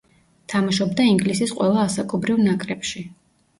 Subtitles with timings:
[0.53, 3.07] თამაშობდა ინგლისის ყველა ასაკობრივ ნაკრებში.